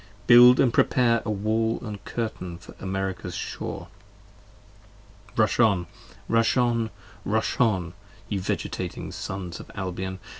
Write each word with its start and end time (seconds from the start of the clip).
Build 0.25 0.73
& 0.73 0.73
prepare 0.73 1.21
a 1.25 1.29
Wall 1.29 1.77
& 2.01 2.05
Curtain 2.05 2.57
for 2.57 2.73
America's 2.79 3.35
shore! 3.35 3.87
50 5.27 5.39
Rush 5.41 5.59
on! 5.59 5.87
Rush 6.27 6.57
on! 6.57 6.89
Rush 7.23 7.59
on! 7.59 7.93
ye 8.27 8.39
vegetating 8.39 9.11
Sons 9.11 9.59
of 9.59 9.69
Albion 9.75 10.17